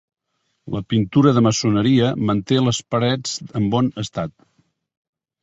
[0.75, 4.35] La pintura de maçoneria manté les parets en bon estat.